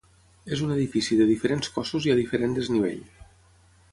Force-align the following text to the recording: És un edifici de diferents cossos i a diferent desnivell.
És 0.55 0.61
un 0.67 0.71
edifici 0.75 1.17
de 1.19 1.27
diferents 1.33 1.69
cossos 1.77 2.09
i 2.09 2.13
a 2.13 2.17
diferent 2.21 2.57
desnivell. 2.61 3.07